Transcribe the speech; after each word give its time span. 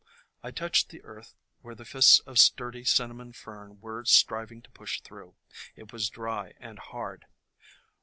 I 0.41 0.49
touched 0.49 0.89
the 0.89 1.03
earth 1.03 1.35
where 1.61 1.75
the 1.75 1.85
fists 1.85 2.21
of 2.21 2.39
sturdy 2.39 2.83
Cinnamon 2.83 3.33
Fern 3.33 3.79
were 3.81 4.03
striving 4.05 4.63
to 4.63 4.71
push 4.71 4.99
through; 4.99 5.35
it 5.75 5.93
was 5.93 6.09
dry 6.09 6.55
and 6.59 6.79
hard. 6.79 7.25